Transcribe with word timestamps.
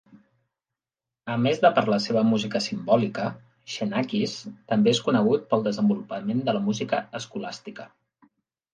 A 1.33 1.35
més 1.41 1.61
de 1.65 1.69
per 1.79 1.83
la 1.95 1.99
seva 2.05 2.23
música 2.29 2.63
simbòlica, 2.69 3.27
Xenakis 3.75 4.35
també 4.75 4.97
és 4.97 5.05
conegut 5.11 5.49
pel 5.55 5.71
desenvolupament 5.71 6.45
de 6.51 6.61
la 6.61 6.67
música 6.69 7.07
escolàstica. 7.23 7.91